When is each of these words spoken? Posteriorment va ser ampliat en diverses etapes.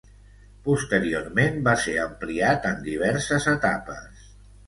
Posteriorment 0.67 1.59
va 1.67 1.75
ser 1.83 1.93
ampliat 2.05 2.65
en 2.69 2.81
diverses 2.87 3.49
etapes. 3.55 4.27